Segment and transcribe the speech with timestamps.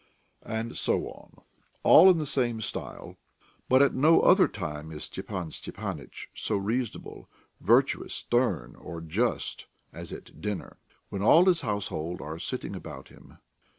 [0.47, 1.43] And so on,
[1.83, 3.17] all in the same style.
[3.69, 10.11] But at no other time is Stepan Stepanitch so reasonable, virtuous, stern or just as
[10.11, 10.77] at dinner,
[11.09, 13.37] when all his household are sitting about him.